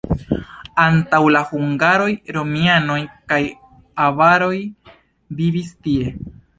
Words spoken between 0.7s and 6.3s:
Antaŭ la hungaroj romianoj kaj avaroj vivis tie.